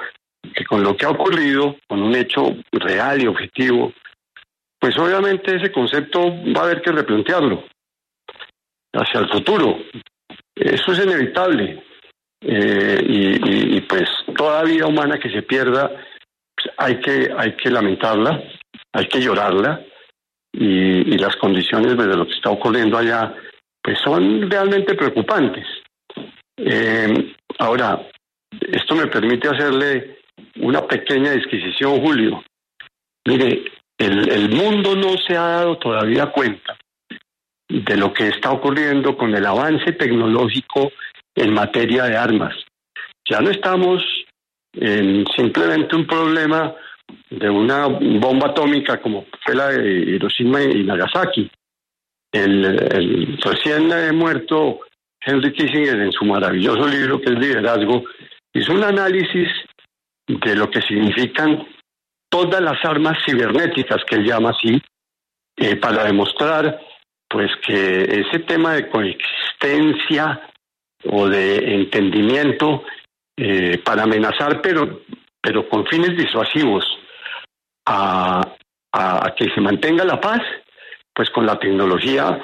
que 0.55 0.65
con 0.65 0.83
lo 0.83 0.97
que 0.97 1.07
ha 1.07 1.11
ocurrido, 1.11 1.77
con 1.89 2.03
un 2.03 2.15
hecho 2.15 2.55
real 2.73 3.23
y 3.23 3.27
objetivo, 3.27 3.93
pues 4.79 4.97
obviamente 4.99 5.57
ese 5.57 5.73
concepto 5.73 6.21
va 6.55 6.63
a 6.63 6.65
haber 6.65 6.83
que 6.83 6.93
replantearlo 6.93 7.65
hacia 8.93 9.21
el 9.21 9.29
futuro. 9.29 9.79
Eso 10.55 10.93
es 10.93 11.05
inevitable. 11.05 11.83
Eh, 12.41 13.01
y, 13.03 13.51
y, 13.51 13.77
y, 13.77 13.81
pues 13.81 14.09
toda 14.37 14.63
vida 14.63 14.87
humana 14.87 15.19
que 15.19 15.31
se 15.31 15.43
pierda, 15.43 15.89
pues 15.89 16.75
hay, 16.77 17.01
que, 17.01 17.33
hay 17.37 17.57
que 17.57 17.71
lamentarla, 17.71 18.41
hay 18.93 19.09
que 19.09 19.21
llorarla, 19.21 19.85
y, 20.53 21.15
y 21.15 21.19
las 21.19 21.35
condiciones 21.37 21.97
de 21.97 22.07
lo 22.07 22.27
que 22.27 22.35
está 22.35 22.51
ocurriendo 22.51 22.99
allá 22.99 23.35
pues 23.87 24.01
son 24.01 24.51
realmente 24.51 24.97
preocupantes. 24.97 25.65
Eh, 26.57 27.37
ahora, 27.61 28.05
esto 28.73 28.97
me 28.97 29.07
permite 29.07 29.47
hacerle 29.47 30.19
una 30.57 30.85
pequeña 30.89 31.31
disquisición, 31.31 32.01
Julio. 32.01 32.43
Mire, 33.29 33.63
el, 33.97 34.29
el, 34.29 34.49
mundo 34.49 34.97
no 34.97 35.17
se 35.19 35.37
ha 35.37 35.43
dado 35.43 35.79
todavía 35.79 36.33
cuenta 36.33 36.77
de 37.69 37.97
lo 37.97 38.13
que 38.13 38.27
está 38.27 38.51
ocurriendo 38.51 39.17
con 39.17 39.33
el 39.37 39.47
avance 39.47 39.93
tecnológico 39.93 40.91
en 41.37 41.55
materia 41.55 42.07
de 42.07 42.17
armas. 42.17 42.57
Ya 43.31 43.41
no 43.41 43.51
estamos 43.51 44.03
en 44.73 45.25
simplemente 45.37 45.95
un 45.95 46.09
problema 46.09 46.75
de 47.31 47.49
una 47.49 47.87
bomba 47.87 48.49
atómica 48.49 49.01
como 49.01 49.27
fue 49.45 49.55
la 49.55 49.69
de 49.69 49.93
Hiroshima 49.93 50.61
y 50.61 50.83
Nagasaki, 50.83 51.49
el, 52.37 52.65
el 52.65 53.39
recién 53.43 54.17
muerto 54.17 54.81
Henry 55.27 55.53
Kissinger 55.53 56.01
en 56.01 56.13
su 56.13 56.25
maravilloso 56.25 56.87
libro 56.87 57.21
que 57.21 57.33
es 57.33 57.39
Liderazgo, 57.39 58.05
hizo 58.53 58.73
un 58.73 58.85
análisis 58.85 59.49
de 60.27 60.55
lo 60.55 60.71
que 60.71 60.81
significan 60.83 61.67
todas 62.29 62.61
las 62.61 62.85
armas 62.85 63.19
cibernéticas 63.25 64.05
que 64.05 64.17
él 64.17 64.25
llama 64.25 64.51
así, 64.51 64.81
eh, 65.57 65.77
para 65.77 66.05
demostrar 66.05 66.81
pues 67.29 67.51
que 67.67 68.03
ese 68.03 68.41
tema 68.47 68.75
de 68.75 68.89
coexistencia 68.89 70.49
o 71.05 71.29
de 71.29 71.75
entendimiento 71.75 72.85
eh, 73.37 73.79
para 73.79 74.05
amenazar, 74.05 74.61
pero, 74.63 75.03
pero 75.41 75.69
con 75.69 75.87
fines 75.87 76.17
disuasivos, 76.17 76.85
a 77.89 78.43
que 79.37 79.49
se 79.55 79.61
mantenga 79.61 80.05
la 80.05 80.21
paz, 80.21 80.41
pues 81.17 81.31
con 81.31 81.47
la 81.47 81.59
tecnología 81.59 82.39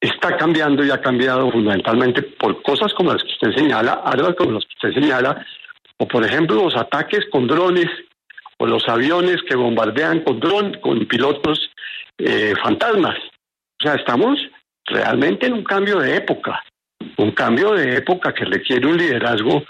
está 0.00 0.36
cambiando 0.36 0.84
y 0.84 0.90
ha 0.90 1.00
cambiado 1.00 1.50
fundamentalmente 1.52 2.22
por 2.22 2.60
cosas 2.62 2.92
como 2.94 3.12
las 3.12 3.22
que 3.22 3.30
usted 3.30 3.52
señala, 3.56 4.02
armas 4.04 4.34
como 4.36 4.52
las 4.52 4.64
que 4.64 4.74
usted 4.74 5.00
señala, 5.00 5.46
o 5.98 6.08
por 6.08 6.24
ejemplo 6.24 6.64
los 6.64 6.76
ataques 6.76 7.26
con 7.30 7.46
drones 7.46 7.86
o 8.58 8.66
los 8.66 8.88
aviones 8.88 9.36
que 9.48 9.54
bombardean 9.54 10.24
con 10.24 10.40
drones, 10.40 10.78
con 10.78 11.06
pilotos 11.06 11.70
eh, 12.18 12.54
fantasmas. 12.60 13.16
O 13.80 13.84
sea, 13.84 13.94
estamos 13.94 14.36
realmente 14.84 15.46
en 15.46 15.52
un 15.52 15.64
cambio 15.64 16.00
de 16.00 16.16
época, 16.16 16.64
un 17.18 17.30
cambio 17.30 17.74
de 17.74 17.98
época 17.98 18.34
que 18.34 18.44
requiere 18.44 18.88
un 18.88 18.96
liderazgo 18.96 19.62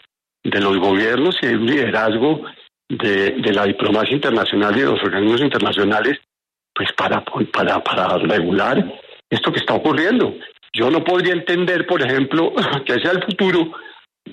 de 0.42 0.60
los 0.60 0.78
gobiernos 0.78 1.36
y 1.42 1.48
un 1.48 1.66
liderazgo 1.66 2.46
de, 2.88 3.32
de 3.32 3.52
la 3.52 3.66
diplomacia 3.66 4.14
internacional 4.14 4.74
y 4.74 4.80
de 4.80 4.86
los 4.86 5.02
organismos 5.02 5.42
internacionales 5.42 6.18
pues 6.78 6.92
para, 6.92 7.24
para, 7.52 7.82
para 7.82 8.18
regular 8.18 9.00
esto 9.28 9.50
que 9.50 9.58
está 9.58 9.74
ocurriendo. 9.74 10.32
Yo 10.72 10.92
no 10.92 11.02
podría 11.02 11.32
entender, 11.32 11.84
por 11.88 12.00
ejemplo, 12.00 12.52
que 12.86 12.92
hacia 12.92 13.10
el 13.10 13.24
futuro 13.24 13.72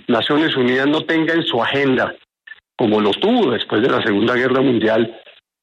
Naciones 0.08 0.56
Unidas 0.56 0.86
no 0.86 1.02
tenga 1.06 1.34
en 1.34 1.44
su 1.44 1.62
agenda, 1.62 2.16
como 2.78 3.02
lo 3.02 3.10
tuvo 3.12 3.52
después 3.52 3.82
de 3.82 3.90
la 3.90 4.04
Segunda 4.04 4.36
Guerra 4.36 4.62
Mundial, 4.62 5.20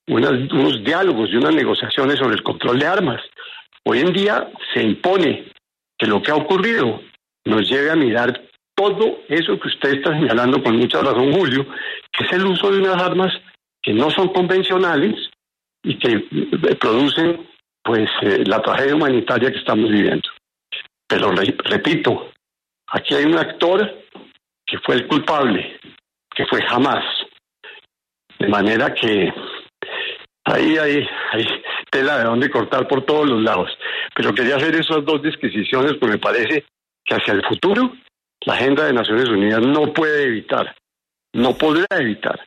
unos 0.09 0.83
diálogos 0.83 1.31
y 1.31 1.37
unas 1.37 1.55
negociaciones 1.55 2.19
sobre 2.19 2.35
el 2.35 2.43
control 2.43 2.81
de 2.81 2.87
armas. 2.87 3.21
Hoy 3.85 4.01
en 4.01 4.13
día 4.13 4.49
se 4.75 4.83
impone 4.83 5.53
que 5.97 6.09
lo 6.09 6.21
que 6.21 6.33
ha 6.33 6.37
ocurrido 6.37 7.01
nos 7.45 7.69
lleve 7.71 7.93
a 7.93 7.97
mirar 7.97 8.43
todo 8.75 9.21
eso 9.29 9.61
que 9.61 9.69
usted 9.69 9.99
está 9.99 10.11
señalando 10.19 10.61
con 10.61 10.77
mucha 10.77 11.01
razón, 11.01 11.33
Julio, 11.33 11.65
que 12.13 12.25
es 12.25 12.33
el 12.33 12.45
uso 12.45 12.73
de 12.73 12.79
unas 12.79 13.01
armas 13.01 13.33
que 13.81 13.93
no 13.93 14.11
son 14.11 14.33
convencionales, 14.33 15.15
y 15.83 15.99
que 15.99 16.77
producen 16.77 17.49
pues 17.83 18.09
eh, 18.23 18.45
la 18.47 18.63
tragedia 18.63 18.95
humanitaria 18.95 19.51
que 19.51 19.59
estamos 19.59 19.91
viviendo. 19.91 20.29
Pero 21.07 21.33
re 21.33 21.55
repito, 21.65 22.31
aquí 22.87 23.15
hay 23.15 23.25
un 23.25 23.37
actor 23.37 24.05
que 24.65 24.79
fue 24.79 24.95
el 24.97 25.07
culpable, 25.07 25.79
que 26.35 26.47
fue 26.47 26.63
jamás. 26.63 27.05
De 28.39 28.49
manera 28.49 28.95
que 28.95 29.33
ahí 30.45 30.77
hay, 30.79 31.07
hay 31.33 31.47
tela 31.91 32.19
de 32.19 32.25
donde 32.25 32.51
cortar 32.51 32.89
por 32.89 33.05
todos 33.05 33.29
los 33.29 33.43
lados. 33.43 33.71
Pero 34.15 34.35
quería 34.35 34.57
hacer 34.57 34.75
esas 34.75 35.05
dos 35.05 35.23
disquisiciones 35.23 35.95
porque 35.95 36.15
me 36.15 36.19
parece 36.19 36.65
que 37.05 37.15
hacia 37.15 37.35
el 37.35 37.45
futuro 37.45 37.93
la 38.45 38.55
agenda 38.55 38.85
de 38.85 38.93
Naciones 38.93 39.29
Unidas 39.29 39.61
no 39.61 39.93
puede 39.93 40.25
evitar, 40.25 40.75
no 41.33 41.57
podrá 41.57 41.87
evitar 41.91 42.41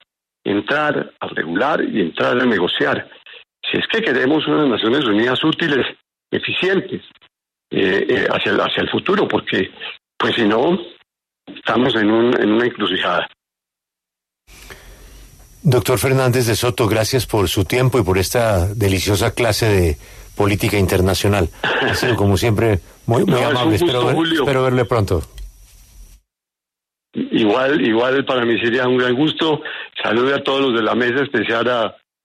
entrar 0.43 1.13
a 1.19 1.27
regular 1.27 1.83
y 1.83 2.01
entrar 2.01 2.39
a 2.39 2.45
negociar 2.45 3.09
si 3.71 3.77
es 3.77 3.85
que 3.91 4.01
queremos 4.01 4.45
unas 4.47 4.67
Naciones 4.69 5.05
Unidas 5.05 5.43
útiles, 5.43 5.85
eficientes, 6.31 7.01
eh, 7.71 8.05
eh, 8.09 8.27
hacia, 8.29 8.51
el, 8.51 8.59
hacia 8.61 8.83
el 8.83 8.89
futuro, 8.89 9.27
porque 9.27 9.69
pues 10.17 10.35
si 10.35 10.43
no, 10.43 10.79
estamos 11.47 11.95
en, 11.95 12.11
un, 12.11 12.41
en 12.41 12.51
una 12.51 12.65
encrucijada. 12.65 13.27
Doctor 15.63 15.97
Fernández 15.97 16.45
de 16.45 16.55
Soto, 16.55 16.87
gracias 16.87 17.25
por 17.25 17.49
su 17.49 17.65
tiempo 17.65 17.97
y 17.99 18.03
por 18.03 18.17
esta 18.19 18.67
deliciosa 18.75 19.33
clase 19.33 19.65
de 19.67 19.97
política 20.35 20.77
internacional. 20.77 21.49
Ha 21.63 21.95
sido, 21.95 22.15
como 22.15 22.37
siempre, 22.37 22.79
muy, 23.07 23.23
muy 23.25 23.31
No, 23.31 23.37
es 23.39 23.45
amable. 23.45 23.71
gusto, 23.71 23.85
espero, 23.85 24.05
ver- 24.05 24.33
espero 24.33 24.63
verle 24.63 24.85
pronto. 24.85 25.21
Igual, 27.13 27.81
igual 27.81 28.25
para 28.25 28.45
mí 28.45 28.59
sería 28.59 28.87
un 28.87 28.97
gran 28.97 29.15
gusto. 29.15 29.61
Salude 30.03 30.35
a 30.35 30.43
todos 30.43 30.61
los 30.61 30.73
de 30.75 30.83
la 30.83 30.95
mesa, 30.95 31.23
especial 31.23 31.67
a, 31.69 31.95